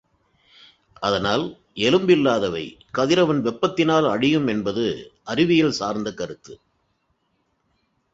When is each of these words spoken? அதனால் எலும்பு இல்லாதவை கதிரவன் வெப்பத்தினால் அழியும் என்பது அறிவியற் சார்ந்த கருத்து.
அதனால் 1.01 1.43
எலும்பு 1.79 2.13
இல்லாதவை 2.13 2.63
கதிரவன் 2.91 3.41
வெப்பத்தினால் 3.41 4.07
அழியும் 4.09 4.47
என்பது 4.47 4.85
அறிவியற் 5.23 5.77
சார்ந்த 5.79 6.13
கருத்து. 6.13 6.55